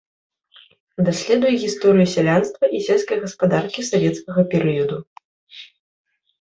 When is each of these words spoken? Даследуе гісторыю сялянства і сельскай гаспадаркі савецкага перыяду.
Даследуе 1.09 1.51
гісторыю 1.65 2.07
сялянства 2.15 2.63
і 2.79 2.83
сельскай 2.89 3.17
гаспадаркі 3.27 3.81
савецкага 3.93 4.41
перыяду. 4.57 4.97